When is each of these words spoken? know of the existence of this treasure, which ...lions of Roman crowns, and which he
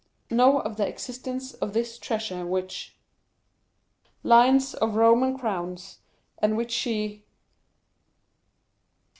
know 0.31 0.57
of 0.61 0.77
the 0.77 0.87
existence 0.87 1.53
of 1.53 1.73
this 1.73 1.99
treasure, 1.99 2.43
which 2.43 2.97
...lions 4.23 4.73
of 4.73 4.95
Roman 4.95 5.37
crowns, 5.37 5.99
and 6.39 6.57
which 6.57 6.73
he 6.73 7.23